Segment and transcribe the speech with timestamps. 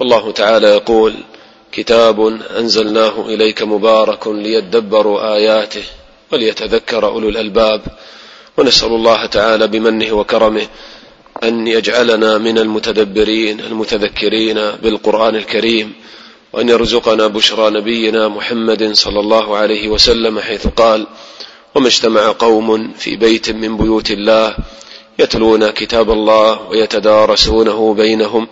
[0.00, 1.14] والله تعالى يقول
[1.72, 2.26] كتاب
[2.58, 5.82] أنزلناه إليك مبارك ليدبروا آياته
[6.32, 7.82] وليتذكر أولو الألباب
[8.56, 10.66] ونسأل الله تعالى بمنه وكرمه
[11.44, 15.92] أن يجعلنا من المتدبرين المتذكرين بالقرآن الكريم
[16.52, 21.06] وأن يرزقنا بشرى نبينا محمد صلى الله عليه وسلم حيث قال
[21.74, 24.56] وما اجتمع قوم في بيت من بيوت الله
[25.18, 28.48] يتلون كتاب الله ويتدارسونه بينهم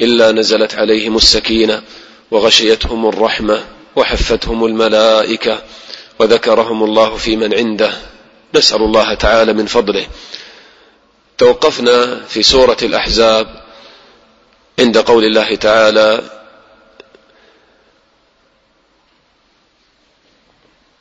[0.00, 1.82] إلا نزلت عليهم السكينة
[2.30, 3.64] وغشيتهم الرحمة
[3.96, 5.62] وحفتهم الملائكة
[6.18, 7.92] وذكرهم الله في من عنده.
[8.54, 10.06] نسأل الله تعالى من فضله.
[11.38, 13.62] توقفنا في سورة الأحزاب
[14.78, 16.22] عند قول الله تعالى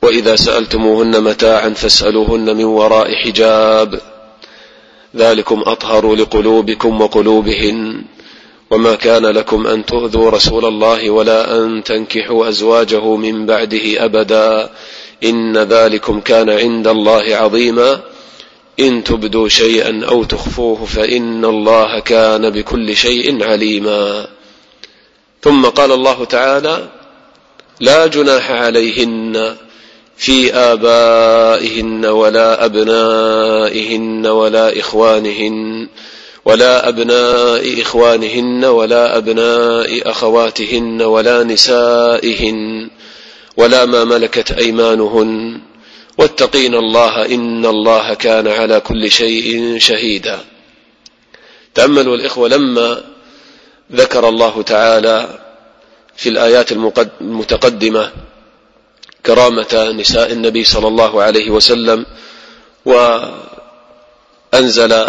[0.01, 4.01] وإذا سألتموهن متاعا فاسألوهن من وراء حجاب.
[5.15, 8.03] ذلكم أطهر لقلوبكم وقلوبهن.
[8.71, 14.69] وما كان لكم أن تؤذوا رسول الله ولا أن تنكحوا أزواجه من بعده أبدا.
[15.23, 17.99] إن ذلكم كان عند الله عظيما.
[18.79, 24.27] إن تبدوا شيئا أو تخفوه فإن الله كان بكل شيء عليما.
[25.41, 26.87] ثم قال الله تعالى
[27.79, 29.55] لا جناح عليهن
[30.17, 35.87] في آبائهن ولا أبنائهن ولا إخوانهن
[36.47, 42.89] ولا أبناء إخوانهن ولا أبناء أخواتهن ولا نسائهن
[43.57, 45.61] ولا ما ملكت أيمانهن.
[46.17, 50.39] واتقين الله إن الله كان على كل شيء شهيدا.
[51.75, 53.03] تأملوا الإخوة لما
[53.91, 55.39] ذكر الله تعالى
[56.15, 56.71] في الآيات
[57.21, 58.11] المتقدمة
[59.25, 62.05] كرامة نساء النبي صلى الله عليه وسلم
[64.53, 65.05] وأنزل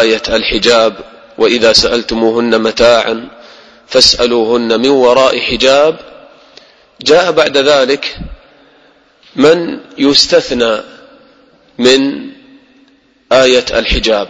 [0.00, 0.94] آية الحجاب
[1.38, 3.28] وإذا سألتموهن متاعا
[3.86, 5.96] فاسألوهن من وراء حجاب.
[7.02, 8.18] جاء بعد ذلك
[9.36, 10.80] من يستثنى
[11.78, 12.30] من
[13.32, 14.28] آية الحجاب.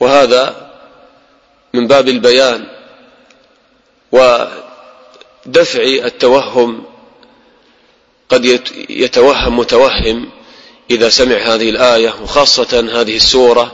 [0.00, 0.70] وهذا
[1.74, 2.66] من باب البيان
[4.12, 6.84] ودفع التوهم.
[8.28, 8.44] قد
[8.90, 10.30] يتوهم متوهم
[10.90, 13.72] إذا سمع هذه الآية وخاصة هذه السورة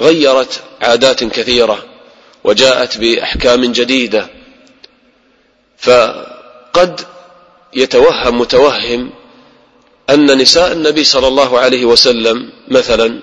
[0.00, 1.84] غيرت عادات كثيرة
[2.44, 4.30] وجاءت بأحكام جديدة.
[5.78, 7.00] فقد
[7.74, 9.10] يتوهم متوهم
[10.10, 13.20] أن نساء النبي صلى الله عليه وسلم مثلا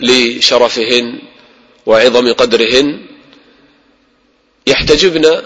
[0.00, 1.18] لشرفهن
[1.86, 3.00] وعظم قدرهن
[4.66, 5.42] يحتجبن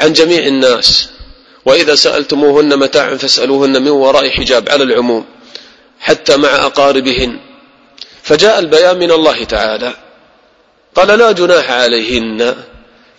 [0.00, 1.08] عن جميع الناس.
[1.64, 5.24] وإذا سألتموهن متاعا فاسألوهن من وراء حجاب على العموم.
[6.00, 7.40] حتى مع أقاربهن.
[8.22, 9.92] فجاء البيان من الله تعالى.
[10.94, 12.56] قال لا جناح عليهن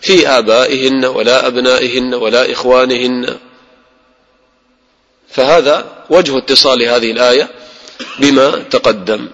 [0.02, 3.38] في آبائهن ولا أبنائهن ولا إخوانهن.
[5.30, 7.50] فهذا وجه اتصال هذه الآية
[8.20, 9.30] بما تقدم.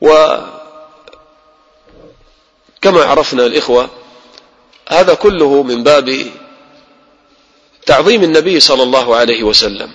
[0.00, 0.44] وكما
[2.84, 3.90] عرفنا الإخوة
[4.88, 6.26] هذا كله من باب
[7.86, 9.92] تعظيم النبي صلى الله عليه وسلم.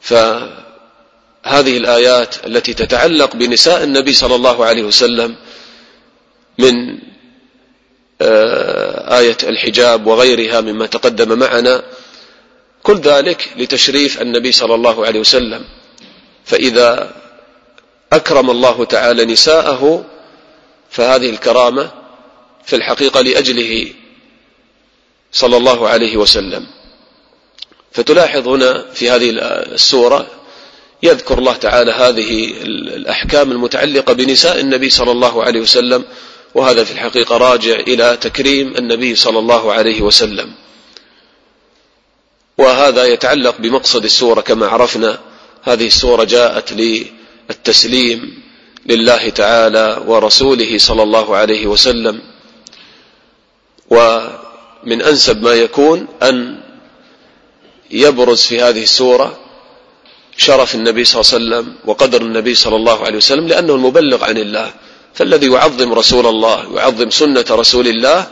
[0.00, 0.14] ف
[1.44, 5.36] هذه الآيات التي تتعلق بنساء النبي صلى الله عليه وسلم
[6.58, 6.98] من
[8.20, 11.82] آه، آية الحجاب وغيرها مما تقدم معنا
[12.82, 15.64] كل ذلك لتشريف النبي صلى الله عليه وسلم.
[16.44, 17.12] فإذا
[18.12, 20.04] أكرم الله تعالى نساءه
[20.90, 21.90] فهذه الكرامة
[22.64, 23.92] في الحقيقة لأجله
[25.32, 26.66] صلى الله عليه وسلم.
[27.92, 29.30] فتلاحظ هنا في هذه
[29.74, 30.26] السورة
[31.02, 32.52] يذكر الله تعالى هذه
[32.96, 36.04] الأحكام المتعلقة بنساء النبي صلى الله عليه وسلم
[36.54, 40.52] وهذا في الحقيقة راجع إلى تكريم النبي صلى الله عليه وسلم.
[42.58, 45.18] وهذا يتعلق بمقصد السورة كما عرفنا
[45.62, 48.42] هذه السورة جاءت للتسليم
[48.86, 52.20] لله تعالى ورسوله صلى الله عليه وسلم.
[53.90, 56.60] ومن أنسب ما يكون أن
[57.90, 59.41] يبرز في هذه السورة
[60.42, 64.38] شرف النبي صلى الله عليه وسلم وقدر النبي صلى الله عليه وسلم لأنه المبلغ عن
[64.38, 64.72] الله.
[65.14, 68.26] فالذي يعظم رسول الله يعظم سنة رسول الله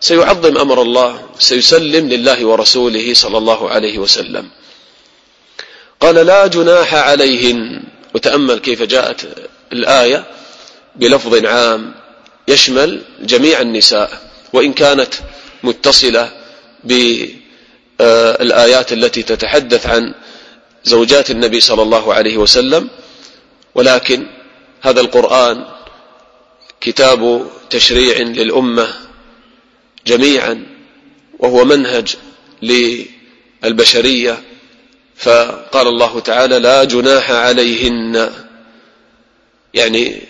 [0.00, 4.48] سيعظم أمر الله سيسلم لله ورسوله صلى الله عليه وسلم.
[6.00, 7.82] قال لا جناح عليهن.
[8.14, 9.20] وتأمل كيف جاءت
[9.72, 10.24] الآية
[10.96, 11.94] بلفظ عام
[12.48, 14.10] يشمل جميع النساء.
[14.52, 15.14] وإن كانت
[15.62, 16.30] متصلة
[16.84, 20.14] بالآيات التي تتحدث عن
[20.84, 22.88] زوجات النبي صلى الله عليه وسلم
[23.74, 24.26] ولكن
[24.80, 25.64] هذا القرآن
[26.80, 28.88] كتاب تشريع للأمة
[30.06, 30.66] جميعا
[31.38, 32.16] وهو منهج
[32.62, 34.42] للبشرية
[35.16, 38.32] فقال الله تعالى لا جناح عليهن.
[39.74, 40.20] يعني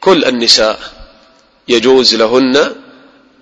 [0.00, 0.78] كل النساء
[1.68, 2.72] يجوز لهن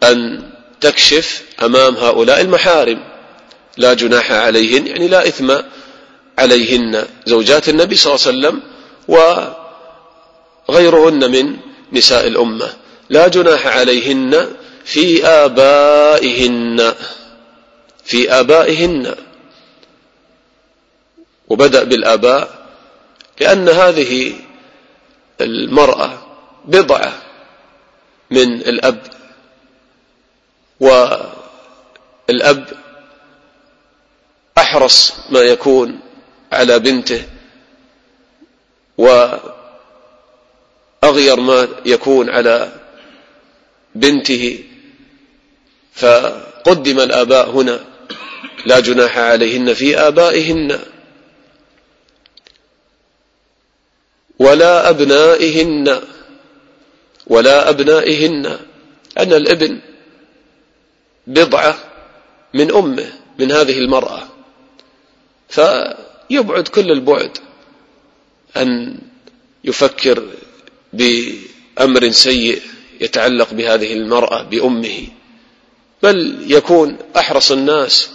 [0.02, 0.42] أن
[0.80, 3.04] تكشف أمام هؤلاء المحارم.
[3.76, 5.52] لا جناح عليهن يعني لا إثم
[6.38, 8.62] عليهن زوجات النبي صلى الله عليه وسلم
[10.69, 11.56] وغيرهن من
[11.93, 12.75] نساء الأمة.
[13.11, 14.49] لا جناح عليهن
[14.84, 16.94] في آبائهن.
[18.05, 19.14] في آبائهن.
[21.49, 22.62] وبدأ بالآباء
[23.40, 24.34] لأن هذه
[25.40, 26.19] المرأة
[26.64, 27.12] بضعة
[28.31, 29.02] من الأب
[30.81, 32.69] والأب
[34.58, 36.00] أحرص ما يكون
[36.52, 37.25] على بنته
[38.99, 39.40] وأغير
[41.40, 42.72] ما يكون على
[43.94, 44.64] بنته
[45.93, 47.84] فقدم الآباء هنا
[48.66, 50.78] لا جناح عليهن في آبائهن
[54.38, 56.00] ولا أبنائهن
[57.26, 58.46] ولا أبنائهن
[59.19, 59.81] أن الابن
[61.26, 61.78] بضعة
[62.55, 64.28] من أمه من هذه المرأة.
[66.32, 67.38] فيبعد كل البعد
[68.56, 68.99] أن
[69.64, 70.23] يفكر
[70.93, 72.62] بأمر سيء
[73.00, 75.06] يتعلق بهذه المرأة بأمه
[76.02, 78.11] بل يكون أحرص الناس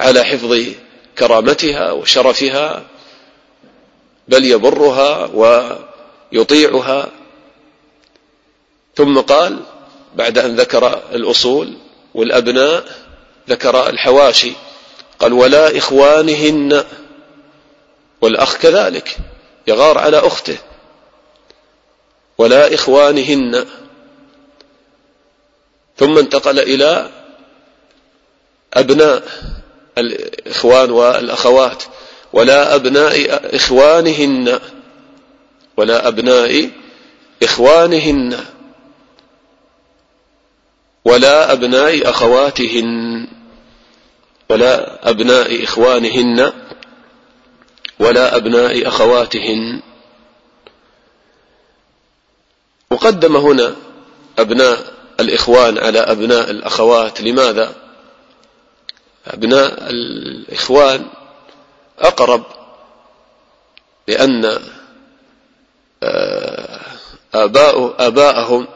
[0.00, 0.58] على حفظ
[1.18, 2.86] كرامتها وشرفها
[4.28, 5.26] بل يبرها
[6.32, 7.10] ويطيعها.
[8.96, 9.60] ثم قال
[10.16, 11.74] بعد أن ذكر الأصول
[12.14, 12.84] والأبناء
[13.48, 14.52] ذكر الحواشي.
[15.22, 16.84] قال ولا إخوانهن
[18.20, 19.16] والأخ كذلك
[19.66, 20.56] يغار على أخته.
[22.38, 23.66] ولا إخوانهن
[25.96, 27.10] ثم انتقل إلى
[28.74, 29.22] أبناء
[29.98, 31.82] الإخوان والأخوات.
[32.32, 34.60] ولا أبناء إخوانهن
[35.76, 36.70] ولا أبناء
[37.42, 38.44] إخوانهن
[41.04, 43.28] ولا أبناء أخواتهن.
[44.52, 46.52] ولا أبناء إخوانهن
[47.98, 49.80] ولا أبناء أخواتهن
[52.90, 53.76] وقدم هنا
[54.38, 54.78] أبناء
[55.20, 57.72] الإخوان على أبناء الأخوات لماذا؟
[59.26, 61.06] أبناء الإخوان
[61.98, 62.42] أقرب
[64.08, 64.58] لأن
[66.02, 66.80] آه،
[67.34, 68.68] آباء آباءهم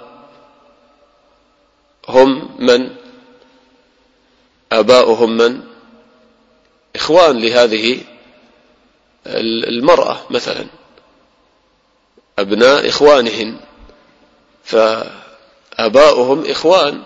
[2.08, 3.06] هم من
[4.72, 5.60] آباؤهم من؟
[6.96, 8.00] إخوان لهذه
[9.68, 10.66] المرأة مثلا.
[12.38, 13.60] أبناء إخوانهن.
[14.64, 17.02] فآباؤهم إخوان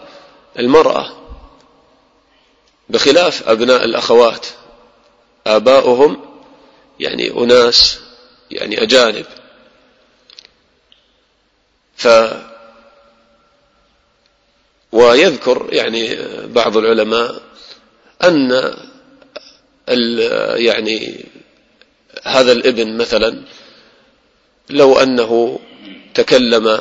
[0.59, 1.17] المرأة.
[2.89, 4.47] بخلاف أبناء الأخوات.
[5.47, 6.25] آباؤهم
[7.01, 8.01] يعني أناس
[8.51, 9.27] يعني أجانب.
[11.97, 12.09] ف
[14.93, 17.43] ويذكر يعني بعض العلماء
[18.25, 18.75] أن
[20.57, 21.25] يعني
[22.25, 23.43] هذا الابن مثلا
[24.71, 25.61] لو أنه
[26.15, 26.81] تكلم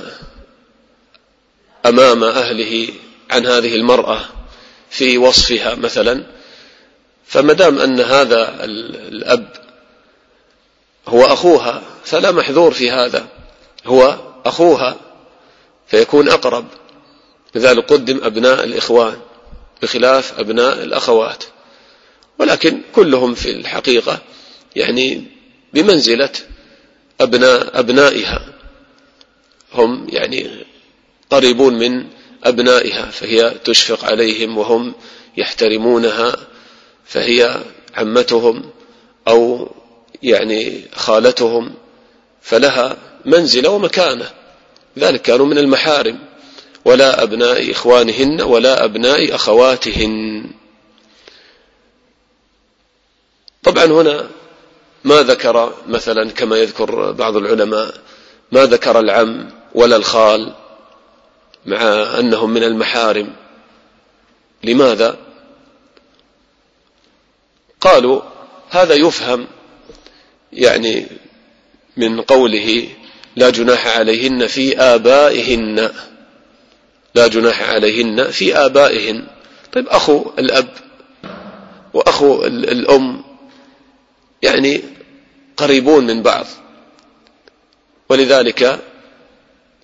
[1.86, 2.88] أمام أهله
[3.32, 4.22] عن هذه المرأة
[4.90, 6.24] في وصفها مثلا
[7.26, 9.48] فما دام أن هذا الأب
[11.08, 13.28] هو أخوها فلا محذور في هذا.
[13.86, 14.96] هو أخوها
[15.88, 16.66] فيكون أقرب.
[17.56, 19.18] لذلك قدم أبناء الإخوان.
[19.82, 21.44] بخلاف أبناء الأخوات.
[22.40, 24.22] ولكن كلهم في الحقيقة
[24.76, 25.24] يعني
[25.74, 26.32] بمنزلة
[27.22, 28.54] أبناء أبنائها.
[29.74, 30.66] هم يعني
[31.30, 32.06] قريبون من
[32.44, 34.94] أبنائها فهي تشفق عليهم وهم
[35.38, 36.36] يحترمونها
[37.06, 37.64] فهي
[37.96, 38.70] عمتهم
[39.28, 39.70] أو
[40.24, 41.74] يعني خالتهم
[42.42, 44.30] فلها منزلة ومكانة.
[45.00, 46.20] ذلك كانوا من المحارم.
[46.86, 50.46] ولا أبناء إخوانهن ولا أبناء أخواتهن.
[53.64, 54.30] طبعا هنا
[55.04, 57.94] ما ذكر مثلا كما يذكر بعض العلماء
[58.52, 60.54] ما ذكر العم ولا الخال
[61.66, 61.82] مع
[62.20, 63.36] أنهم من المحارم.
[64.64, 65.18] لماذا؟
[67.82, 68.22] قالوا
[68.70, 69.48] هذا يفهم
[70.54, 71.08] يعني
[71.98, 72.88] من قوله
[73.36, 75.92] لا جناح عليهن في آبائهن.
[77.16, 79.28] لا جناح عليهن في آبائهن.
[79.74, 80.70] طيب أخو الأب
[81.94, 83.24] وأخو الأم
[84.42, 84.84] يعني
[85.58, 86.46] قريبون من بعض.
[88.10, 88.80] ولذلك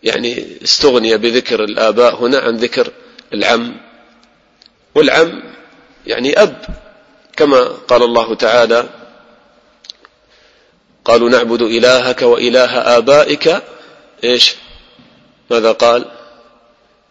[0.04, 2.92] يعني استغني بذكر الآباء هنا عن ذكر
[3.34, 3.78] العم.
[4.96, 5.44] والعم
[6.08, 6.66] يعني أب
[7.38, 8.90] كما قال الله تعالى
[11.06, 13.62] قالوا نعبد إلهك وإله آبائك.
[14.24, 14.56] إيش؟
[15.52, 16.15] ماذا قال؟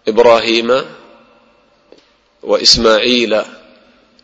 [0.09, 0.85] إبراهيم
[2.43, 3.43] وإسماعيل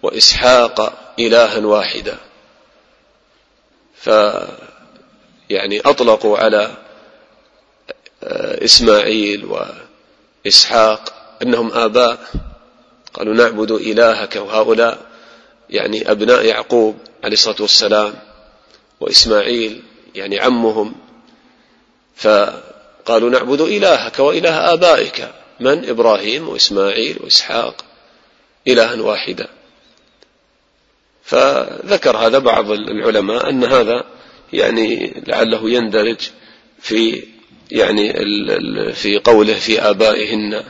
[0.03, 2.19] وإسحاق إلها واحدا.
[3.97, 4.11] ف
[5.51, 6.71] يعني أطلقوا على
[8.65, 9.45] إسماعيل
[10.45, 12.19] وإسحاق أنهم آباء.
[13.15, 14.99] قالوا نعبد إلهك وهؤلاء
[15.71, 18.15] يعني أبناء يعقوب عليه الصلاة والسلام
[19.01, 19.83] وإسماعيل
[20.15, 20.95] يعني عمهم.
[22.17, 25.31] فقالوا نعبد إلهك وإله آبائك.
[25.61, 25.89] من?
[25.89, 27.85] إبراهيم وإسماعيل وإسحاق.
[28.69, 29.49] إلها واحدا.
[31.25, 34.05] فذكر هذا بعض العلماء أن هذا
[34.53, 36.31] يعني لعله يندرج
[36.81, 37.23] في
[37.71, 38.13] يعني
[38.93, 40.65] في قوله في آبائهن.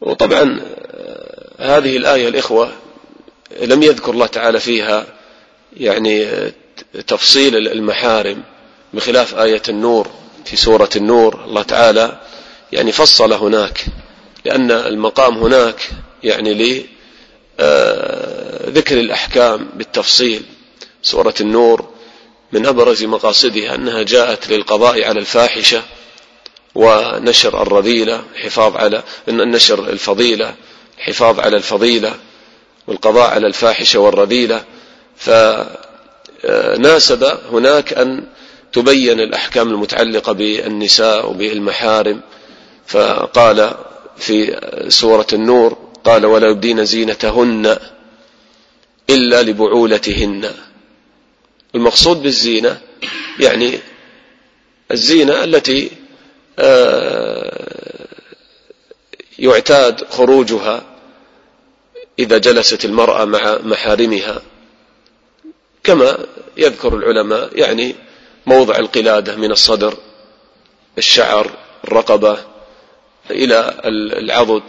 [0.00, 0.60] وطبعا
[1.58, 2.72] هذه الآية الإخوة
[3.60, 5.06] لم يذكر الله تعالى فيها
[5.76, 6.26] يعني
[7.06, 8.42] تفصيل المحارم
[8.94, 10.10] بخلاف آية النور
[10.44, 11.44] في سورة النور.
[11.44, 12.20] الله تعالى
[12.72, 13.84] يعني فصل هناك
[14.44, 15.90] لأن المقام هناك
[16.22, 16.86] يعني لذكر
[18.96, 20.42] آه، الأحكام بالتفصيل
[21.02, 21.88] سورة النور
[22.52, 25.82] من أبرز مقاصدها أنها جاءت للقضاء على الفاحشة
[26.74, 30.54] ونشر الرذيلة حفاظ على نشر الفضيلة
[30.98, 32.14] حفاظ على الفضيلة
[32.86, 34.64] والقضاء على الفاحشة والرذيلة.
[35.16, 35.78] فناسب
[37.52, 38.24] هناك أن
[38.72, 42.20] تبين الأحكام المتعلقة بالنساء وبالمحارم.
[42.86, 43.74] فقال
[44.16, 47.78] في سورة النور قال ولا يبدين زينتهن
[49.10, 50.50] إلا لبعولتهن.
[51.74, 52.80] المقصود بالزينة
[53.40, 53.78] يعني
[54.90, 55.90] الزينة التي
[56.58, 58.08] آه،
[59.38, 60.82] يعتاد خروجها
[62.18, 64.42] إذا جلست المرأة مع محارمها.
[65.84, 66.18] كما
[66.56, 67.94] يذكر العلماء يعني
[68.46, 69.96] موضع القلادة من الصدر
[70.98, 71.50] الشعر
[71.84, 72.38] الرقبة
[73.30, 73.80] إلى
[74.18, 74.62] العضد.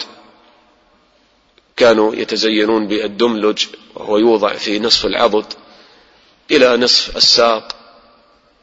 [1.77, 5.45] كانوا يتزينون بالدملج وهو يوضع في نصف العضد
[6.51, 7.75] إلى نصف الساق.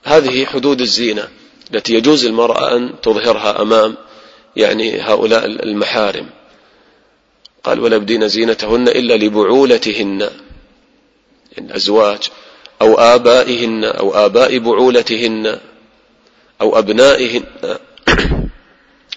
[0.04, 1.28] هذه حدود الزينة
[1.74, 3.96] التي يجوز المرأة أن تظهرها أمام
[4.56, 6.30] يعني هؤلاء المحارم.
[7.64, 10.20] قال ولا زينتهن إلا لبعولتهن.
[11.52, 12.20] يعني الأزواج.
[12.82, 15.58] أو آبائهن أو آباء بعولتهن
[16.60, 17.44] أو أبنائهن.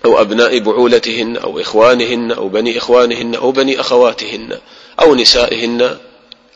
[0.05, 4.60] أو أبناء بعولتهن أو إخوانهن أو بني إخوانهن أو بني أخواتهن
[5.01, 5.98] أو نسائهن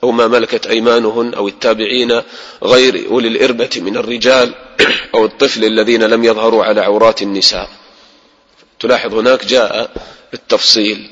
[0.04, 2.22] أو ما ملكت أيمانهن أو التابعين
[2.64, 4.54] غير أولي الإربة من الرجال
[5.16, 7.70] أو الطفل الذين لم يظهروا على عورات النساء.
[8.80, 9.92] تلاحظ هناك جاء
[10.34, 11.12] التفصيل.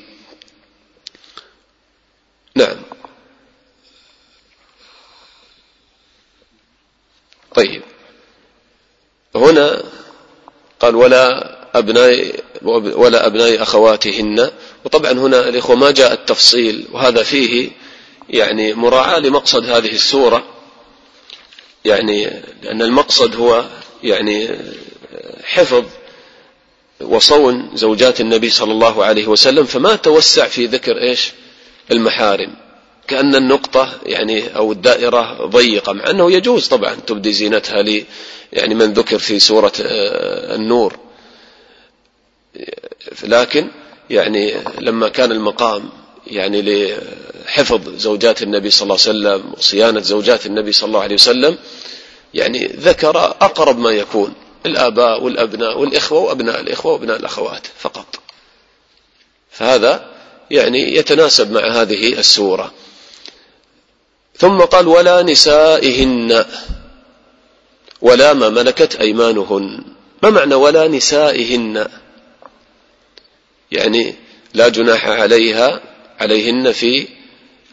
[2.56, 2.78] نعم.
[7.56, 7.82] طيب.
[9.36, 9.84] هنا
[10.80, 12.36] قال ولا أبناء
[12.96, 14.52] ولا أبناء أخواتهن.
[14.86, 17.70] وطبعا هنا الإخوة ما جاء التفصيل وهذا فيه
[18.30, 20.46] يعني مراعاة لمقصد هذه السورة.
[21.86, 23.66] يعني لأن المقصد هو
[24.04, 24.50] يعني
[25.44, 25.84] حفظ
[27.02, 29.66] وصون زوجات النبي صلى الله عليه وسلم.
[29.66, 31.32] فما توسع في ذكر إيش؟
[31.92, 32.56] المحارم.
[33.08, 38.06] كأن النقطة يعني أو الدائرة ضيقة مع أنه يجوز طبعا تبدي زينتها لي
[38.54, 41.05] يعني من ذكر في سورة آه، النور.
[43.24, 43.68] لكن
[44.10, 45.90] يعني لما كان المقام
[46.28, 49.10] يعني لحفظ زوجات النبي صلى الله عليه
[49.40, 51.58] وسلم وصيانة زوجات النبي صلى الله عليه وسلم
[52.34, 54.34] يعني ذكر أقرب ما يكون
[54.66, 58.06] الآباء والأبناء والإخوة وأبناء الإخوة وأبناء الأخوات فقط.
[59.52, 60.10] فهذا
[60.52, 62.72] يعني يتناسب مع هذه السورة.
[64.38, 66.46] ثم قال ولا نسائهن
[68.02, 69.84] ولا ما ملكت أيمانهن.
[70.24, 71.88] ما معنى ولا نسائهن
[73.72, 74.16] يعني
[74.54, 75.82] لا جناح عليها
[76.20, 77.08] عليهن في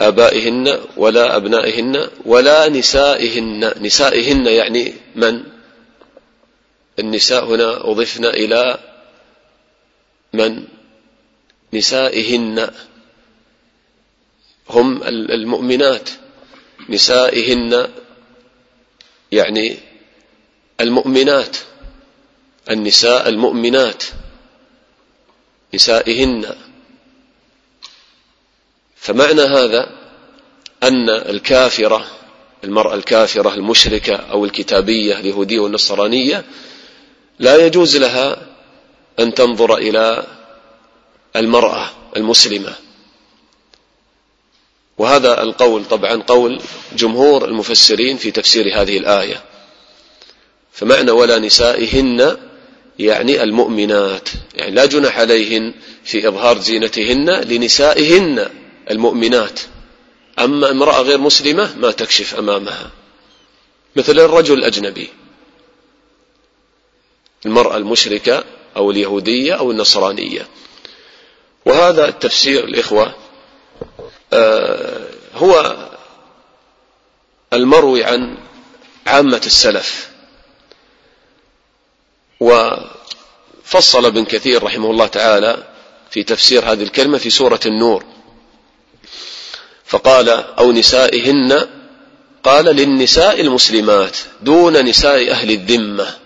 [0.00, 3.72] آبائهن ولا أبنائهن ولا نسائهن.
[3.80, 5.42] نسائهن يعني من؟
[6.98, 8.78] النساء هنا أضفنا إلى
[10.32, 10.64] من؟
[11.74, 12.70] نسائهن.
[14.70, 16.10] هم المؤمنات.
[16.88, 17.88] نسائهن
[19.32, 19.76] يعني
[20.80, 21.56] المؤمنات.
[22.70, 24.04] النساء المؤمنات.
[25.74, 26.54] نسائهن.
[28.96, 29.90] فمعنى هذا
[30.82, 32.06] أن الكافرة
[32.64, 36.44] المرأة الكافرة المشركة أو الكتابية اليهودية والنصرانية
[37.38, 38.46] لا يجوز لها
[39.18, 40.26] أن تنظر إلى
[41.36, 42.74] المرأة المسلمة.
[44.98, 46.62] وهذا القول طبعا قول
[46.96, 49.42] جمهور المفسرين في تفسير هذه الآية.
[50.72, 52.36] فمعنى ولا نسائهن
[52.98, 58.50] يعني المؤمنات يعني لا جنح عليهن في إظهار زينتهن لنسائهن
[58.90, 59.60] المؤمنات.
[60.38, 62.90] أما امرأة غير مسلمة ما تكشف أمامها.
[63.96, 65.08] مثل الرجل الأجنبي.
[67.46, 68.44] المرأة المشركة
[68.76, 70.48] أو اليهودية أو النصرانية.
[71.64, 73.14] وهذا التفسير الإخوة
[74.32, 75.76] آه، هو
[77.52, 78.36] المروي عن
[79.06, 80.11] عامة السلف.
[82.42, 85.62] وفصل ابن كثير رحمه الله تعالى
[86.10, 88.04] في تفسير هذه الكلمة في سورة النور.
[89.84, 91.68] فقال أو نسائهن؟
[92.42, 96.16] قال للنساء المسلمات دون نساء أهل الذمة.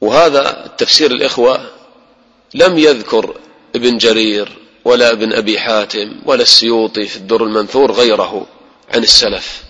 [0.00, 1.70] وهذا التفسير الإخوة
[2.54, 3.40] لم يذكر
[3.74, 8.46] ابن جرير ولا ابن أبي حاتم ولا السيوطي في الدر المنثور غيره
[8.90, 9.65] عن السلف.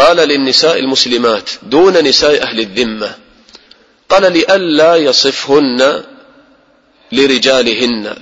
[0.00, 3.16] قال للنساء المسلمات دون نساء أهل الذمة
[4.08, 6.04] قال لئلا يصفهن
[7.12, 8.16] لرجالهن.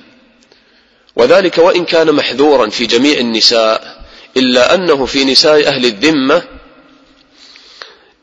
[1.16, 4.04] وذلك وإن كان محذورا في جميع النساء
[4.36, 6.42] إلا أنه في نساء أهل الذمة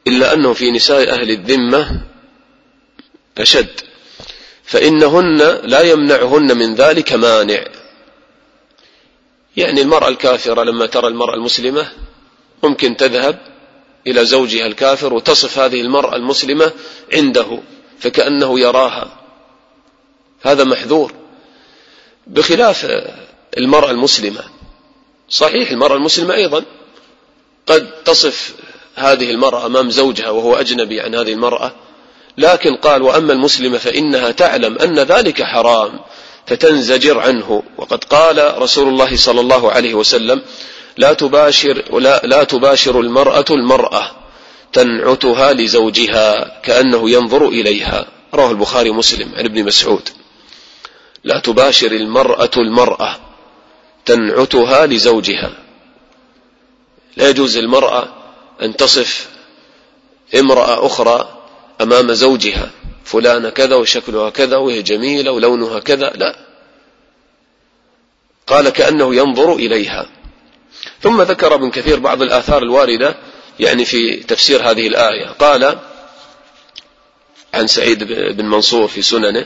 [0.08, 2.02] إلا أنه في نساء أهل الذمة
[3.38, 3.82] أشد.
[4.64, 7.66] فإنهن لا يمنعهن من ذلك مانع.
[9.58, 11.92] يعني المرأة الكافرة لما ترى المرأة المسلمة
[12.64, 13.40] ممكن تذهب
[14.08, 16.72] إلى زوجها الكافر وتصف هذه المرأة المسلمة
[17.14, 17.60] عنده
[18.00, 19.20] فكأنه يراها.
[20.42, 21.14] هذا محذور.
[22.28, 22.88] بخلاف
[23.58, 24.44] المرأة المسلمة
[25.30, 26.64] صحيح المرأة المسلمة أيضا
[27.68, 28.54] قد تصف
[28.96, 31.72] هذه المرأة أمام زوجها وهو أجنبي عن هذه المرأة
[32.38, 36.00] لكن قال وأما المسلمة فإنها تعلم أن ذلك حرام
[36.48, 37.64] فتنزجر عنه.
[37.78, 40.42] وقد قال رسول الله صلى الله عليه وسلم
[40.98, 44.12] لا تباشر لا, لا تباشر المرأة المرأة
[44.74, 48.08] تنعتها لزوجها كأنه ينظر إليها.
[48.34, 50.10] رواه البخاري مسلم عن ابن مسعود.
[51.24, 53.20] لا تباشر المرأة المرأة
[54.06, 55.52] تنعتها لزوجها.
[57.18, 58.08] لا يجوز المرأة
[58.62, 59.30] أن تصف
[60.36, 61.42] امرأة أخرى
[61.82, 62.70] أمام زوجها.
[63.06, 66.10] فلانة كذا وشكلها كذا وهي جميلة ولونها كذا.
[66.16, 66.36] لا.
[68.48, 70.06] قال كأنه ينظر إليها.
[71.06, 73.16] ثم ذكر ابن كثير بعض الآثار الواردة
[73.60, 75.26] يعني في تفسير هذه الآية.
[75.26, 75.78] قال
[77.54, 78.04] عن سعيد
[78.38, 79.46] بن منصور في سننه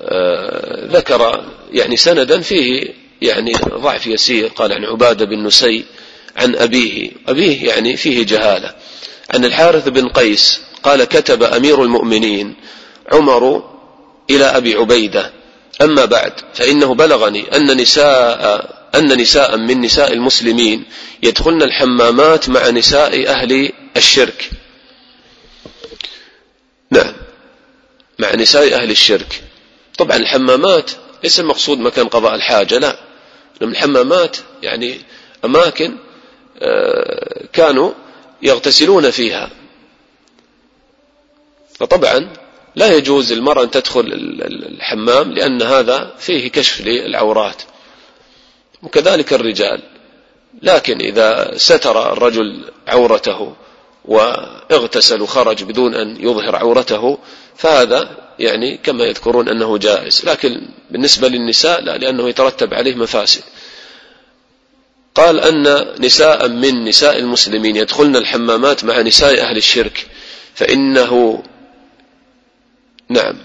[0.00, 4.48] آه، ذكر يعني سندا فيه يعني ضعف يسير.
[4.48, 5.84] قال عن عبادة بن نسي
[6.36, 7.10] عن أبيه.
[7.28, 8.74] أبيه يعني فيه جهالة.
[9.30, 12.56] عن الحارث بن قيس قال كتب أمير المؤمنين
[13.12, 13.70] عمر
[14.30, 15.32] إلى أبي عبيدة
[15.82, 20.84] أما بعد فإنه بلغني أن نساء أن نساء من نساء المسلمين
[21.22, 24.50] يدخلن الحمامات مع نساء أهل الشرك.
[26.90, 27.12] نعم.
[28.18, 29.42] مع نساء أهل الشرك.
[29.98, 30.90] طبعا الحمامات
[31.24, 32.98] ليس المقصود مكان قضاء الحاجة لا.
[33.62, 35.00] الحمامات يعني
[35.44, 35.96] أماكن
[36.62, 37.92] آه، كانوا
[38.42, 39.50] يغتسلون فيها.
[41.78, 42.32] فطبعا
[42.76, 44.00] لا يجوز للمرأة أن تدخل
[44.46, 47.62] الحمام لأن هذا فيه كشف للعورات.
[48.84, 49.82] وكذلك الرجال.
[50.62, 53.56] لكن إذا ستر الرجل عورته
[54.04, 57.18] واغتسل وخرج بدون أن يظهر عورته
[57.56, 60.24] فهذا يعني كما يذكرون أنه جائز.
[60.24, 63.42] لكن بالنسبة للنساء لا لأنه يترتب عليه مفاسد.
[65.14, 70.06] قال أن نساء من نساء المسلمين يدخلن الحمامات مع نساء أهل الشرك
[70.54, 71.42] فإنه
[73.08, 73.36] نعم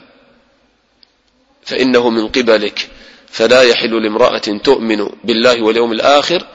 [1.65, 2.89] فإنه من قبلك.
[3.31, 6.45] فلا يحل لامرأة تؤمن بالله واليوم الآخر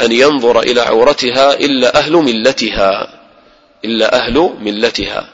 [0.00, 3.20] أن ينظر إلى عورتها إلا أهل ملتها
[3.84, 5.32] إلا أهل ملتها.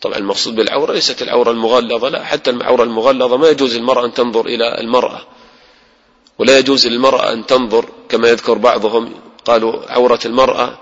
[0.00, 4.46] طبعا المقصود بالعورة ليست العورة المغلظة لا حتى العورة المغلظة ما يجوز للمرأة أن تنظر
[4.46, 5.20] إلى المرأة
[6.38, 9.14] ولا يجوز للمرأة أن تنظر كما يذكر بعضهم
[9.44, 10.78] قالوا عورة المرأة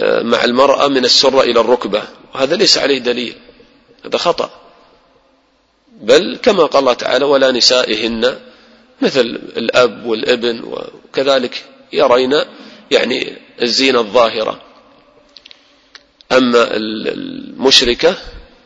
[0.00, 2.02] آه، مع المرأة من السرة إلى الركبة
[2.34, 3.36] وهذا ليس عليه دليل
[4.04, 4.50] هذا خطأ.
[6.00, 8.38] بل كما قال الله تعالى ولا نسائهن
[9.02, 9.20] مثل
[9.56, 12.40] الأب والابن وكذلك يرين
[12.90, 14.60] يعني الزينة الظاهرة.
[16.32, 18.16] أما المشركة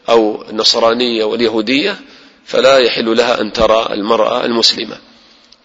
[0.09, 2.01] أو النصرانية واليهودية
[2.45, 4.99] فلا يحل لها أن ترى المرأة المسلمة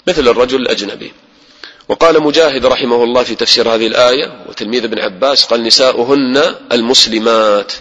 [0.07, 1.11] مثل الرجل الأجنبي.
[1.89, 7.73] وقال مجاهد رحمه الله في تفسير هذه الآية وتلميذ ابن عباس قال نساؤهن المسلمات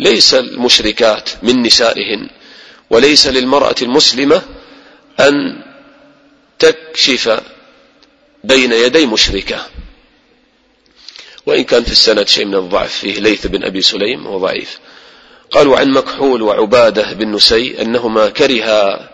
[0.00, 2.30] ليس المشركات من نسائهن.
[2.94, 4.42] وليس للمرأة المسلمة
[5.20, 5.62] أن
[6.58, 7.40] تكشف
[8.44, 9.66] بين يدي مشركة.
[11.46, 14.78] وإن كان في السند شيء من الضعف فيه ليث بن أبي سليم هو ضعيف.
[15.50, 19.10] قالوا عن مكحول وعبادة بن نسي أنهما كرها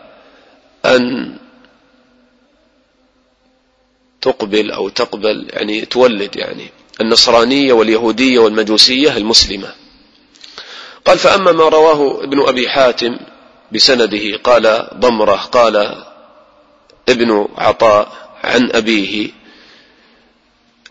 [0.85, 1.37] أن
[4.21, 9.75] تقبل أو تقبل يعني تولد يعني النصرانية واليهودية والمجوسية المسلمة.
[11.05, 13.17] قال فأما ما رواه ابن أبي حاتم
[13.73, 16.05] بسنده قال ضمرة قال
[17.09, 18.13] ابن عطاء
[18.45, 19.31] عن أبيه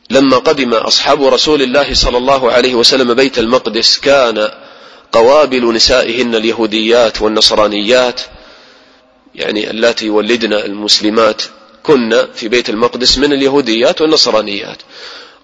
[0.10, 4.50] لما قدم أصحاب رسول الله صلى الله عليه وسلم بيت المقدس كان
[5.12, 8.22] قوابل نسائهن اليهوديات والنصرانيات
[9.36, 11.42] يعني اللاتي يولدن المسلمات
[11.84, 14.78] كن في بيت المقدس من اليهوديات والنصرانيات.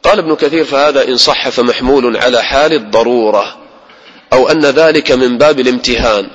[0.03, 3.57] قال ابن كثير فهذا إن صح فمحمول على حال الضرورة
[4.33, 6.29] أو أن ذلك من باب الامتهان.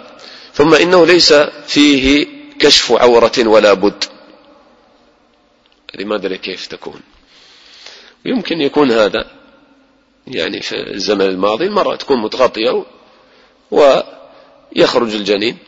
[0.61, 1.33] ثم إنه ليس
[1.66, 2.27] فيه
[2.59, 4.05] كشف عورة ولا بد.
[5.94, 7.01] لماذا أدري كيف تكون.
[8.25, 9.31] يمكن يكون هذا.
[10.27, 12.85] يعني في الزمن الماضي المرأة تكون متغطية
[13.70, 15.59] ويخرج الجنين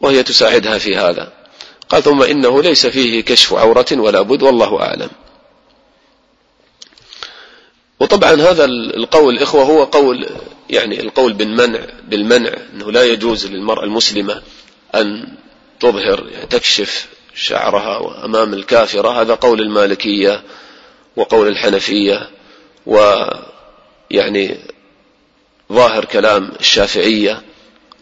[0.00, 1.32] وهي تساعدها في هذا.
[1.88, 5.10] قال ثم إنه ليس فيه كشف عورة ولا بد والله أعلم.
[8.00, 10.28] وطبعا هذا القول الإخوة هو قول
[10.72, 14.42] يعني القول بالمنع بالمنع أنه لا يجوز للمرأة المسلمة
[14.94, 15.28] أن
[15.80, 20.42] تظهر يعني تكشف شعرها أمام الكافرة هذا قول المالكية
[21.16, 22.30] وقول الحنفية
[22.86, 24.56] ويعني
[25.72, 27.42] ظاهر كلام الشافعية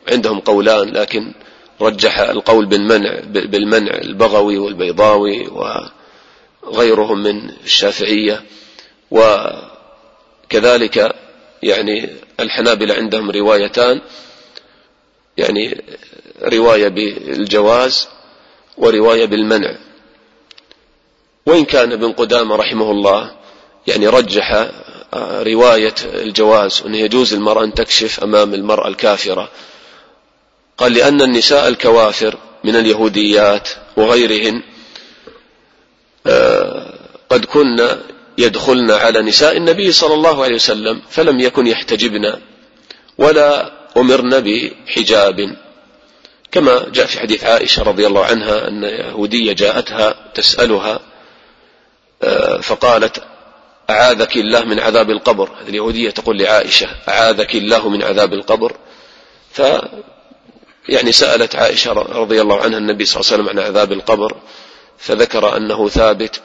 [0.08, 1.32] عندهم قولان لكن
[1.80, 5.48] رجح القول بالمنع بالمنع البغوي والبيضاوي
[6.62, 8.42] وغيرهم من الشافعية.
[10.50, 11.14] وكذلك
[11.62, 12.08] يعني
[12.40, 14.00] الحنابلة عندهم روايتان
[15.36, 15.84] يعني
[16.42, 18.08] رواية بالجواز
[18.78, 19.76] ورواية بالمنع.
[21.46, 23.36] وإن كان ابن قدامة رحمه الله
[23.86, 24.70] يعني رجح
[25.42, 29.50] رواية الجواز أن يجوز المرأة أن تكشف أمام المرأة الكافرة.
[30.78, 34.62] قال لأن النساء الكوافر من اليهوديات وغيرهن
[36.26, 36.94] آه،
[37.30, 37.98] قد كن
[38.40, 42.34] يدخلن على نساء النبي صلى الله عليه وسلم فلم يكن يحتجبن
[43.18, 45.56] ولا أمرن بحجاب.
[46.52, 51.00] كما جاء في حديث عائشة رضي الله عنها أن يهودية جاءتها تسألها
[52.22, 53.22] آه، فقالت
[53.90, 58.76] أعاذك الله من عذاب القبر؟ هذه اليهودية تقول لعائشة أعاذك الله من عذاب القبر.
[59.52, 59.62] ف
[60.88, 64.36] يعني سألت عائشة رضي الله عنها النبي صلى الله عليه وسلم عن عذاب القبر
[64.98, 66.40] فذكر أنه ثابت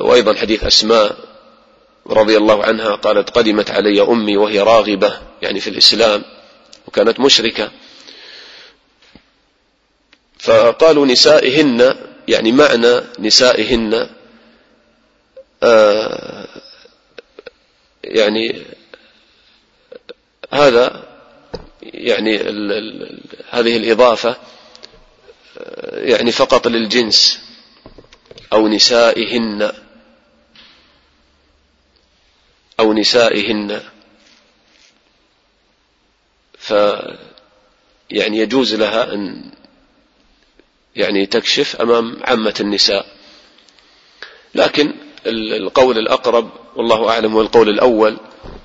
[0.00, 1.16] وأيضا حديث أسماء
[2.06, 6.24] رضي الله عنها قالت قدمت علي أمي وهي راغبة يعني في الإسلام
[6.86, 7.70] وكانت مشركة.
[10.38, 11.96] فقالوا نسائهن
[12.28, 14.08] يعني معنى نسائهن
[15.62, 16.48] آه،
[18.04, 18.62] يعني
[20.50, 21.04] هذا
[21.82, 22.38] يعني
[23.50, 24.36] هذه الإضافة
[25.58, 27.40] آه، يعني فقط للجنس.
[28.54, 29.72] أو نسائهن.
[32.80, 33.80] أو نسائهن.
[36.58, 36.70] ف
[38.10, 39.50] يعني يجوز لها أن
[40.96, 43.06] يعني تكشف أمام عامة النساء.
[44.54, 44.94] لكن
[45.26, 48.16] القول الأقرب والله أعلم هو القول الأول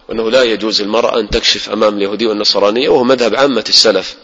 [0.09, 4.17] وأنه لا يجوز المرأة أن تكشف أمام اليهودية والنصرانية وهو مذهب عامة السلف.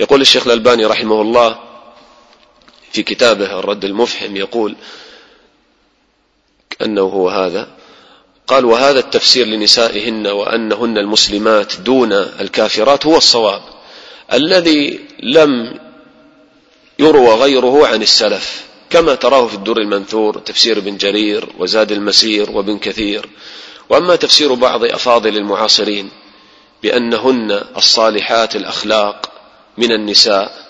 [0.00, 1.67] يقول الشيخ الألباني رحمه الله
[2.92, 4.76] في كتابه الرد المفحم يقول
[6.82, 7.68] أنه هو هذا
[8.46, 13.62] قال وهذا التفسير لنسائهن وأنهن المسلمات دون الكافرات هو الصواب.
[14.32, 15.78] الذي لم
[16.98, 22.78] يروى غيره عن السلف كما تراه في الدر المنثور تفسير ابن جرير وزاد المسير وابن
[22.78, 23.28] كثير.
[23.88, 26.10] وأما تفسير بعض أفاضل المعاصرين
[26.82, 29.30] بأنهن الصالحات الأخلاق
[29.78, 30.67] من النساء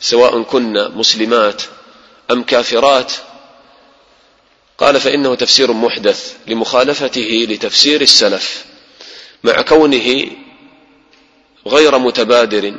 [0.00, 1.62] سواء كن مسلمات
[2.30, 3.12] أم كافرات.
[4.78, 8.64] قال فإنه تفسير محدث لمخالفته لتفسير السلف
[9.44, 10.30] مع كونه
[11.66, 12.74] غير متبادر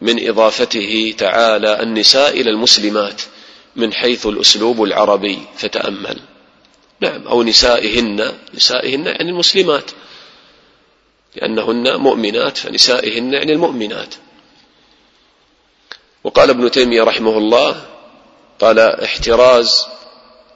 [0.00, 3.22] من إضافته تعالى النساء إلى المسلمات
[3.76, 5.38] من حيث الأسلوب العربي.
[5.56, 6.20] فتأمل.
[7.00, 7.26] نعم.
[7.26, 8.32] أو نسائهن.
[8.54, 9.90] نسائهن يعني المسلمات.
[11.36, 14.14] لأنهن مؤمنات فنسائهن يعني المؤمنات.
[16.24, 17.84] وقال ابن تيمية رحمه الله
[18.60, 19.86] قال احتراز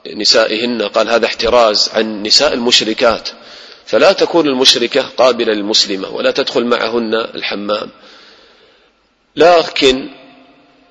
[0.07, 3.29] نسائهن قال هذا احتراز عن نساء المشركات.
[3.85, 7.89] فلا تكون المشركة قابلة للمسلمة ولا تدخل معهن الحمام.
[9.35, 10.09] لكن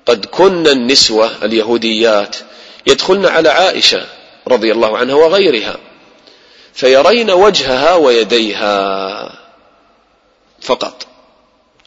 [0.05, 2.35] قد كن النسوة اليهوديات
[2.87, 4.05] يدخلن على عائشة
[4.47, 5.77] رضي الله عنها وغيرها
[6.73, 9.39] فيرين وجهها ويديها
[10.61, 11.07] فقط.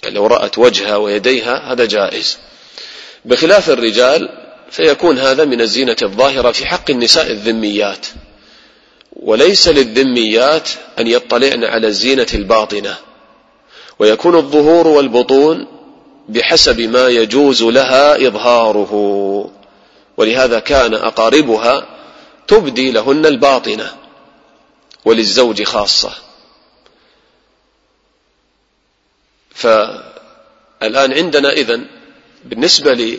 [0.02, 2.38] يعني لو رأت وجهها ويديها هذا جائز.
[3.26, 4.28] بخلاف الرجال
[4.70, 8.06] فيكون هذا من الزينة الظاهرة في حق النساء الذميات.
[9.12, 12.96] وليس للذميات أن يطلعن على الزينة الباطنة.
[13.98, 15.66] ويكون الظهور والبطون
[16.28, 18.92] بحسب ما يجوز لها إظهاره.
[20.16, 21.86] ولهذا كان أقاربها
[22.48, 23.94] تبدي لهن الباطنة
[25.04, 26.12] وللزوج خاصة.
[29.54, 31.95] فالآن عندنا إذن
[32.46, 33.18] بالنسبة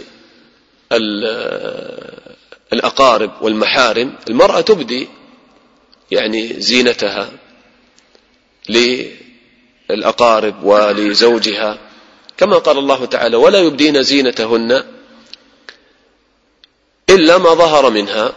[2.72, 5.08] للأقارب والمحارم المرأة تبدي
[6.12, 7.30] يعني زينتها
[8.70, 11.78] للأقارب ولزوجها.
[12.38, 14.84] كما قال الله تعالى ولا يبدين زينتهن
[17.10, 18.34] إلا ما ظهر منها.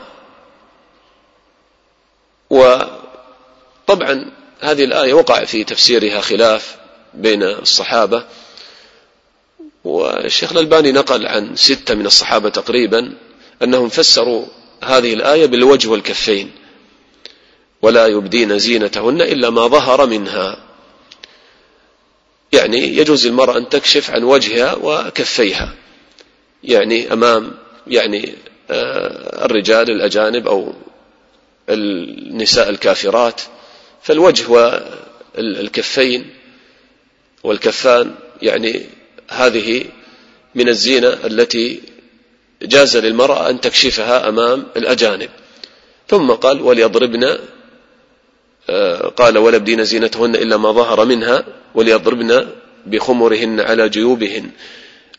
[2.50, 6.76] وطبعا هذه الآية وقع في تفسيرها خلاف
[7.14, 8.24] بين الصحابة.
[9.90, 13.12] والشيخ الألباني نقل عن ستة من الصحابة تقريبا
[13.62, 14.46] أنهم فسروا
[14.84, 16.50] هذه الآية بالوجه والكفين
[17.82, 20.58] ولا يبدين زينتهن إلا ما ظهر منها.
[22.52, 25.74] يعني يجوز المرأة أن تكشف عن وجهها وكفيها.
[26.64, 27.52] يعني أمام
[27.86, 28.34] يعني
[28.70, 30.72] آه، الرجال الأجانب أو
[31.68, 33.40] النساء الكافرات
[34.02, 34.48] فالوجه
[35.38, 36.30] والكفين
[37.44, 38.86] والكفان يعني
[39.30, 39.84] هذه
[40.54, 41.80] من الزينة التي
[42.62, 45.28] جاز للمرأة أن تكشفها أمام الأجانب.
[46.08, 47.38] ثم قال وليضربن
[48.70, 52.46] آه، قال ولا زينتهن إلا ما ظهر منها وليضربن
[52.86, 54.50] بخمرهن على جيوبهن.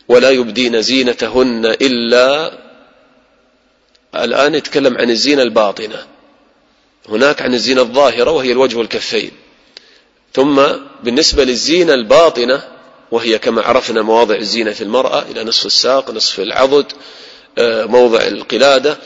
[0.08, 2.54] ولا يبدين زينتهن إلا
[4.15, 6.06] الآن يتكلم عن الزينة الباطنة.
[7.10, 9.32] هناك عن الزينة الظاهرة وهي الوجه والكفين
[10.34, 10.62] ثم
[11.04, 12.63] بالنسبة للزينة الباطنة
[13.12, 16.86] وهي كما عرفنا مواضع الزينة في المرأة إلى نصف الساق نصف العضد
[17.58, 18.97] آه، موضع القلادة.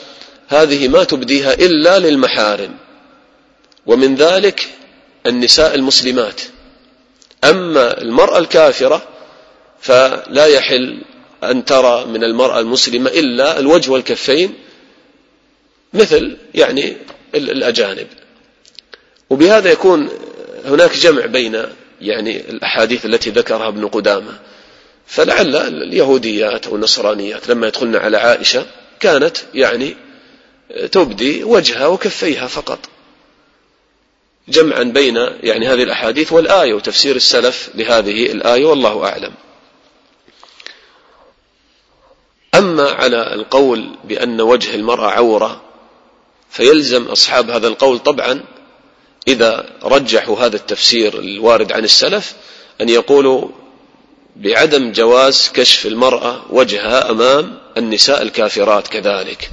[0.47, 2.75] هذه ما تبديها إلا للمحارم.
[3.85, 4.69] ومن ذلك
[5.25, 6.41] النساء المسلمات.
[7.43, 9.07] أما المرأة الكافرة
[9.81, 11.01] فلا يحل
[11.43, 14.53] أن ترى من المرأة المسلمة إلا الوجه والكفين
[15.93, 16.97] مثل يعني
[17.35, 18.07] الأجانب.
[19.29, 20.09] وبهذا يكون
[20.65, 21.65] هناك جمع بين
[22.01, 24.39] يعني الأحاديث التي ذكرها ابن قدامة.
[25.07, 28.65] فلعل اليهوديات أو النصرانيات لما يدخلن على عائشة
[28.99, 29.97] كانت يعني
[30.91, 32.79] تبدي وجهها وكفيها فقط.
[34.47, 39.33] جمعا بين يعني هذه الأحاديث والآية وتفسير السلف لهذه الآية والله أعلم.
[42.55, 45.61] أما على القول بأن وجه المرأة عورة
[46.49, 48.43] فيلزم أصحاب هذا القول طبعا
[49.27, 52.33] إذا رجحوا هذا التفسير الوارد عن السلف
[52.81, 53.49] أن يقولوا
[54.35, 59.49] بعدم جواز كشف المرأة وجهها أمام النساء الكافرات كذلك.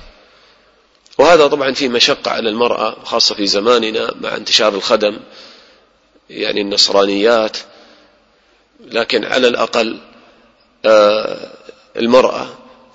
[1.19, 5.21] وهذا طبعا فيه مشقة على المرأة خاصة في زماننا مع انتشار الخدم
[6.31, 7.57] يعني النصرانيات.
[8.81, 9.99] لكن على الأقل
[10.85, 11.51] آه،
[11.97, 12.49] المرأة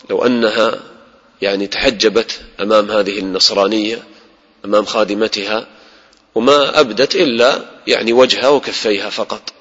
[0.09, 0.79] لو أنها
[1.41, 4.03] يعني تحجبت أمام هذه النصرانية
[4.65, 5.67] أمام خادمتها
[6.35, 9.53] وما أبدت إلا يعني وجهها وكفيها فقط.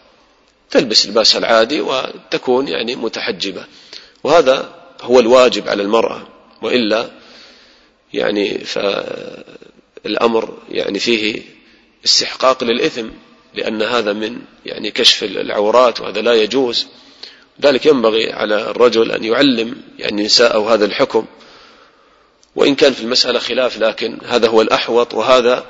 [0.71, 3.65] تلبس لباسها العادي وتكون يعني متحجبة.
[4.25, 6.27] وهذا هو الواجب على المرأة.
[6.63, 7.11] وإلا
[8.13, 11.43] يعني فالأمر يعني فيه
[12.05, 13.09] استحقاق للإثم
[13.55, 16.87] لأن هذا من يعني كشف العورات وهذا لا يجوز.
[17.63, 21.27] ذلك ينبغي على الرجل أن يعلم يعني نساءه هذا الحكم.
[22.57, 25.15] وإن كان في المسألة خلاف لكن هذا هو الأحوط.
[25.15, 25.67] وهذا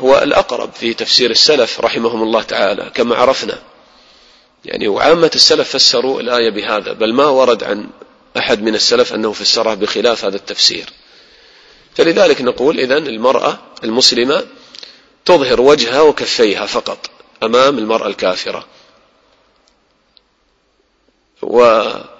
[0.00, 3.58] هو الأقرب في تفسير السلف رحمهم الله تعالى كما عرفنا.
[4.64, 7.86] يعني وعامة السلف فسروا الآية بهذا بل ما ورد عن
[8.36, 10.90] أحد من السلف أنه فسرها بخلاف هذا التفسير.
[11.94, 14.46] فلذلك نقول إذن المرأة المسلمة
[15.24, 17.10] تظهر وجهها وكفيها فقط
[17.42, 18.66] أمام المرأة الكافرة.
[21.42, 22.10] وأما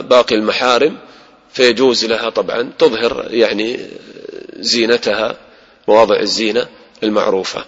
[0.00, 0.98] باقي المحارم
[1.52, 3.90] فيجوز لها طبعا تظهر يعني
[4.56, 5.36] زينتها
[5.88, 6.68] مواضع الزينة
[7.02, 7.64] المعروفة.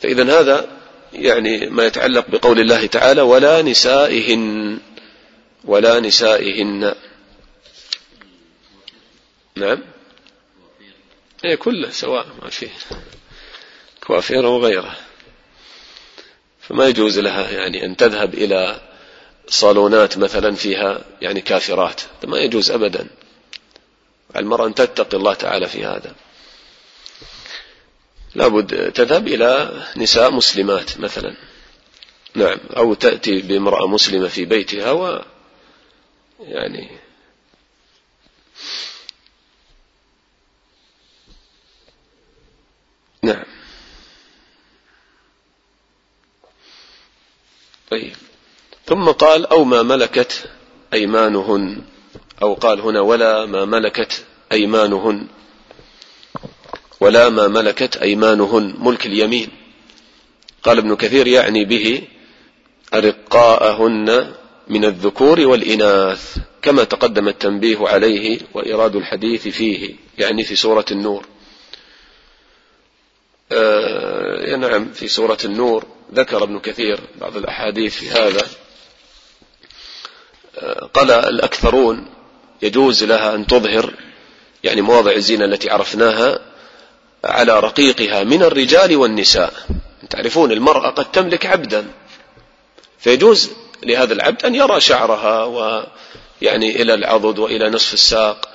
[0.00, 0.68] فإذا هذا
[1.12, 4.78] يعني ما يتعلق بقول الله تعالى ولا نسائهن
[5.64, 6.94] ولا نسائهن.
[9.56, 9.82] نعم؟
[11.44, 12.70] إيه كله سواء ما فيه
[14.06, 14.96] كوافير وغيره
[16.60, 18.80] فما يجوز لها يعني أن تذهب إلى
[19.48, 22.00] صالونات مثلا فيها يعني كافرات.
[22.24, 23.06] ما يجوز أبدا.
[24.36, 26.14] المرأة أن تتقي الله تعالى في هذا.
[28.34, 31.34] لابد تذهب إلى نساء مسلمات مثلا.
[32.34, 32.58] نعم.
[32.76, 35.24] أو تأتي بامرأة مسلمة في بيتها و
[36.40, 36.88] يعني
[43.22, 43.44] نعم.
[47.90, 48.16] طيب.
[48.86, 50.50] ثم قال أو ما ملكت
[50.92, 51.82] أيمانهن.
[52.42, 55.28] أو قال هنا ولا ما ملكت أيمانهن.
[57.02, 59.48] ولا ما ملكت أيمانهن ملك اليمين.
[60.62, 62.02] قال ابن كثير يعني به
[62.94, 64.32] أرقاءهن
[64.68, 71.26] من الذكور والإناث كما تقدم التنبيه عليه وإراد الحديث فيه يعني في سورة النور.
[73.52, 75.84] آه نعم في سورة النور
[76.14, 78.46] ذكر ابن كثير بعض الأحاديث في هذا.
[80.58, 82.06] آه قال الأكثرون
[82.62, 83.94] يجوز لها أن تظهر
[84.64, 86.51] يعني مواضع الزينة التي عرفناها
[87.24, 89.54] على رقيقها من الرجال والنساء.
[90.10, 91.90] تعرفون المرأة قد تملك عبدا.
[92.98, 93.50] فيجوز
[93.82, 98.48] لهذا العبد أن يرى شعرها ويعني إلى العضد وإلى نصف الساق.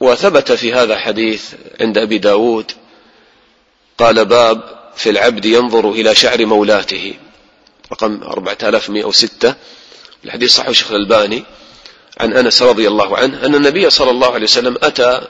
[0.00, 2.72] وثبت في هذا حديث عند أبي داود
[3.98, 4.60] قال باب
[4.96, 7.14] في العبد ينظر إلى شعر مولاته.
[7.92, 9.54] رقم 4106
[10.24, 11.44] الحديث صحيح الشيخ الألباني.
[12.20, 15.20] عن أنس رضي الله عنه أن النبي صلى الله عليه وسلم أتى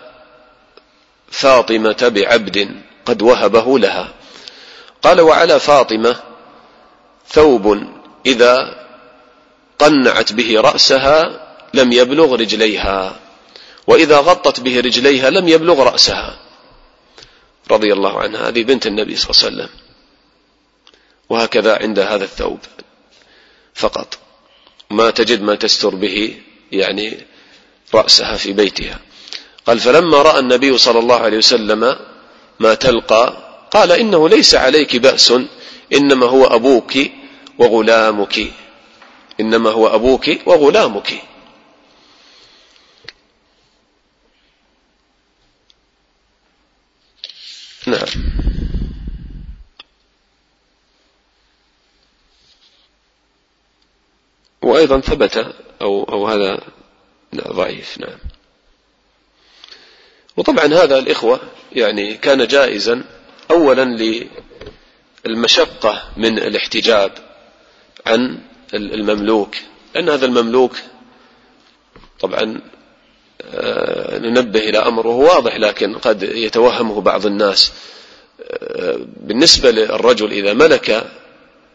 [1.32, 4.14] فاطمة بعبد قد وهبه لها.
[5.02, 6.16] قال وعلى فاطمة
[7.28, 7.86] ثوب
[8.26, 8.84] إذا
[9.78, 11.42] قنعت به رأسها
[11.74, 13.20] لم يبلغ رجليها
[13.86, 16.38] وإذا غطت به رجليها لم يبلغ رأسها.
[17.70, 18.48] رضي الله عنها.
[18.48, 19.78] هذه بنت النبي صلى الله عليه وسلم.
[21.28, 22.58] وهكذا عند هذا الثوب
[23.74, 24.18] فقط.
[24.90, 26.40] ما تجد ما تستر به
[26.72, 27.26] يعني
[27.94, 29.00] رأسها في بيتها.
[29.66, 31.96] قال فلما رأى النبي صلى الله عليه وسلم
[32.60, 33.36] ما تلقى
[33.70, 35.32] قال إنه ليس عليك بأس
[35.92, 36.92] إنما هو أبوك
[37.58, 38.52] وغلامك.
[39.40, 41.22] إنما هو أبوك وغلامك.
[47.86, 48.06] نعم.
[54.62, 56.60] وأيضا ثبت أو, أو هذا
[57.34, 57.98] ضعيف.
[57.98, 58.18] نعم.
[60.36, 61.40] وطبعا هذا الإخوة
[61.72, 63.04] يعني كان جائزا
[63.50, 64.16] أولا
[65.26, 67.12] للمشقة من الاحتجاب
[68.06, 68.38] عن
[68.74, 69.54] المملوك
[69.94, 70.76] لأن هذا المملوك
[72.20, 72.60] طبعا
[73.54, 77.72] آه، ننبه إلى أمر وهو واضح لكن قد يتوهمه بعض الناس.
[78.50, 81.10] آه، بالنسبة للرجل إذا ملك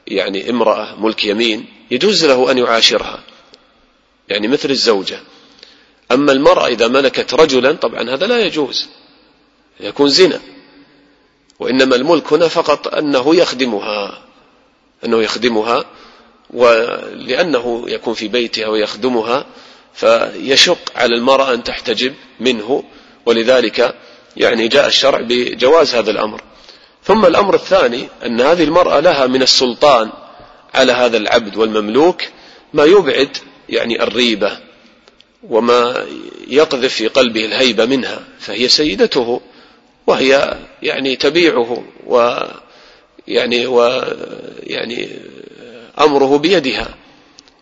[0.07, 3.23] يعني امرأة ملك يمين يجوز له أن يعاشرها
[4.29, 5.19] يعني مثل الزوجة.
[6.11, 8.87] أما المرأة إذا ملكت رجلا طبعا هذا لا يجوز
[9.79, 10.39] يكون زنا.
[11.59, 14.21] وإنما الملك هنا فقط أنه يخدمها
[15.05, 15.85] أنه يخدمها
[16.49, 19.45] ولأنه يكون في بيتها ويخدمها
[19.93, 22.83] فيشق على المرأة أن تحتجب منه
[23.25, 23.95] ولذلك
[24.37, 26.41] يعني جاء الشرع بجواز هذا الأمر.
[27.03, 30.09] ثم الأمر الثاني أن هذه المرأة لها من السلطان
[30.73, 32.21] على هذا العبد والمملوك
[32.73, 33.37] ما يبعد
[33.69, 34.66] يعني الريبة.
[35.49, 36.05] وما
[36.47, 39.41] يقذف في قلبه الهيبة منها فهي سيدته
[40.07, 42.43] وهي يعني تبيعه و
[43.27, 44.03] يعني و
[44.63, 45.09] يعني
[45.99, 46.95] أمره بيدها.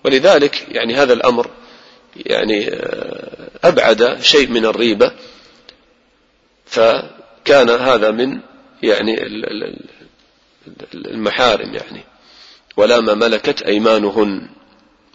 [0.03, 1.49] ولذلك يعني هذا الأمر
[2.25, 2.69] يعني
[3.63, 5.11] أبعد شيء من الريبة.
[6.65, 8.39] فكان هذا من
[8.83, 9.23] يعني
[10.93, 12.03] المحارم يعني.
[12.77, 14.47] ولا ما ملكت أيمانهن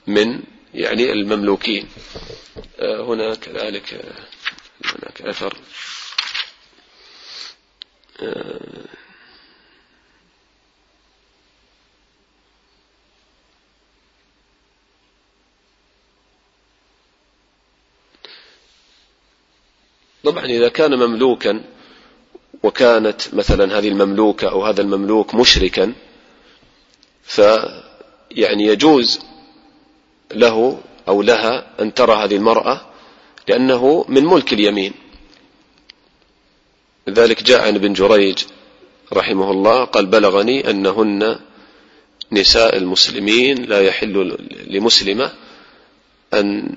[0.06, 0.40] من
[0.74, 1.88] يعني المملوكين.
[2.80, 3.94] هنا كذلك
[4.84, 5.56] هناك أثر.
[20.24, 21.64] طبعا إذا كان مملوكا
[22.62, 25.92] وكانت مثلا هذه المملوكة أو هذا المملوك مشركا
[27.22, 29.20] فيعني يجوز
[30.34, 30.80] له
[31.10, 32.80] أو لها أن ترى هذه المرأة
[33.48, 34.94] لأنه من ملك اليمين.
[37.06, 38.38] لذلك جاء عن ابن جريج
[39.12, 41.38] رحمه الله قال بلغني أنهن
[42.32, 45.32] نساء المسلمين لا يحل لمسلمة
[46.34, 46.76] أن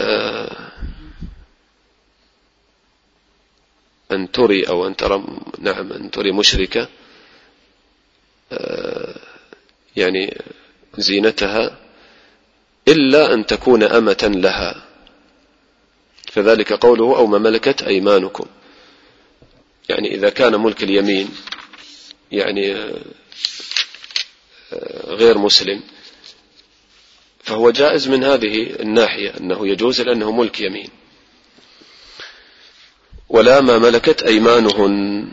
[0.00, 0.72] آه،
[4.12, 5.24] أن تري أو أن ترى
[5.58, 6.88] نعم أن تري مشركة
[8.52, 9.14] آه،
[9.96, 10.42] يعني
[10.98, 11.81] زينتها
[12.88, 14.92] إلا أن تكون أمة لها.
[16.32, 18.46] فذلك قوله أو ما ملكت أيمانكم.
[19.88, 21.30] يعني إذا كان ملك اليمين
[22.32, 23.00] يعني آه،
[25.06, 25.82] غير مسلم
[27.44, 30.88] فهو جائز من هذه الناحية أنه يجوز لأنه ملك يمين.
[33.28, 35.28] ولا ما ملكت أيمانهن.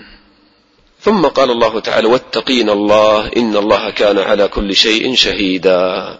[1.01, 6.19] ثم قال الله تعالى واتقين الله إن الله كان على كل شيء شهيدا.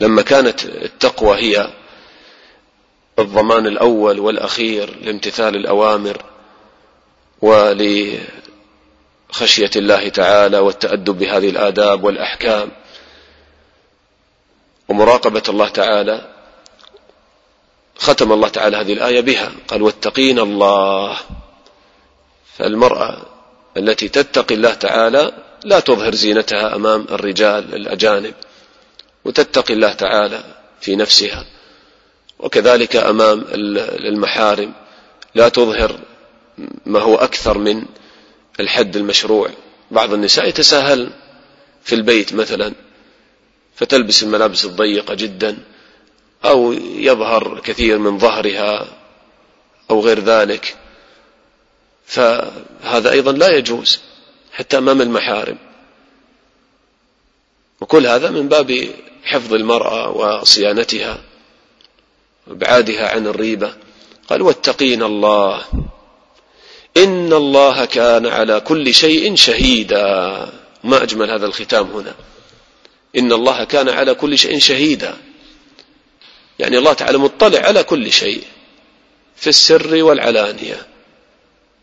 [0.00, 1.70] لما كانت التقوى هي
[3.18, 6.24] الضمان الأول والأخير لامتثال الأوامر
[7.42, 8.20] ولخشية
[9.76, 12.70] الله تعالى والتأدب بهذه الآداب والأحكام
[14.88, 16.36] ومراقبة الله تعالى
[17.98, 19.52] ختم الله تعالى هذه الآية بها.
[19.68, 21.16] قال واتقين الله.
[22.58, 23.16] فالمرأة
[23.76, 25.32] التي تتقي الله تعالى
[25.64, 28.34] لا تظهر زينتها أمام الرجال الأجانب.
[29.26, 30.44] وتتقي الله تعالى
[30.80, 31.44] في نفسها.
[32.38, 33.44] وكذلك أمام
[34.08, 34.72] المحارم
[35.34, 35.98] لا تظهر
[36.86, 37.82] ما هو أكثر من
[38.60, 39.50] الحد المشروع.
[39.90, 41.10] بعض النساء يتساهل
[41.84, 42.72] في البيت مثلا
[43.76, 45.58] فتلبس الملابس الضيقة جدا
[46.44, 48.86] أو يظهر كثير من ظهرها
[49.90, 50.76] أو غير ذلك.
[52.06, 54.00] فهذا أيضا لا يجوز
[54.52, 55.58] حتى أمام المحارم.
[57.80, 58.88] وكل هذا من باب
[59.26, 61.18] حفظ المرأة وصيانتها
[62.46, 63.74] وابعادها عن الريبة.
[64.28, 65.64] قال واتقين الله.
[66.96, 70.52] إن الله كان على كل شيء شهيدا.
[70.84, 72.14] ما أجمل هذا الختام هنا.
[73.16, 75.16] إن الله كان على كل شيء شهيدا.
[76.58, 78.44] يعني الله تعالى مطلع على كل شيء.
[79.36, 80.86] في السر والعلانية.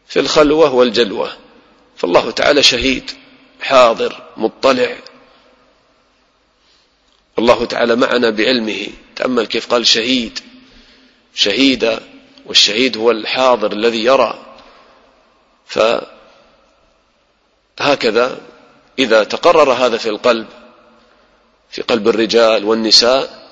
[0.08, 1.38] في الخلوة والجلوة.
[1.98, 3.12] فالله تعالى شهيد
[3.62, 4.96] حاضر مطلع.
[7.40, 8.88] الله تعالى معنا بعلمه.
[9.16, 10.40] تأمل كيف قال شهيد.
[11.36, 12.00] شهيدا
[12.46, 14.46] والشهيد هو الحاضر الذي يرى.
[17.78, 18.42] فهكذا
[19.00, 20.48] إذا تقرر هذا في القلب
[21.72, 23.44] في قلب الرجال والنساء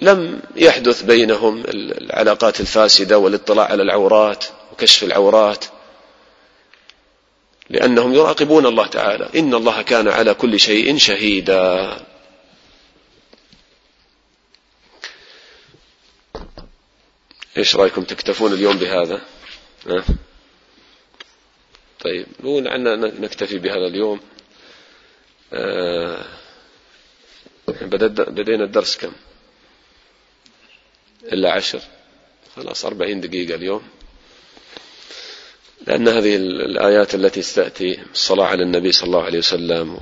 [0.00, 5.64] لم يحدث بينهم العلاقات الفاسدة والاطلاع على العورات وكشف العورات.
[7.70, 9.28] لأنهم يراقبون الله تعالى.
[9.36, 11.96] إن الله كان على كل شيء شهيدا.
[17.56, 19.20] إيش رأيكم تكتفون اليوم بهذا؟
[19.86, 20.04] أه؟
[22.00, 24.20] طيب نقول عنا نكتفي بهذا اليوم.
[25.52, 26.24] آه
[27.68, 29.12] بدينا الدرس كم؟
[31.32, 31.80] إلا عشر.
[32.56, 33.82] خلاص أربعين دقيقة اليوم.
[35.86, 39.98] لأن هذه الآيات التي ستأتي الصلاة على النبي صلى الله عليه وسلم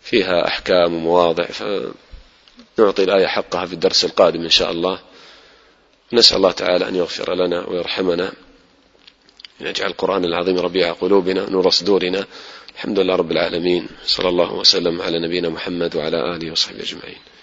[0.00, 5.00] فيها أحكام ومواضع فنعطي الآية حقها في الدرس القادم إن شاء الله.
[6.12, 8.32] نسأل الله تعالى أن يغفر لنا ويرحمنا.
[9.60, 12.24] يجعل القرآن العظيم ربيع قلوبنا نور صدورنا.
[12.74, 13.88] الحمد لله رب العالمين.
[14.04, 17.35] صلى الله وسلم على نبينا محمد وعلى آله وصحبه أجمعين.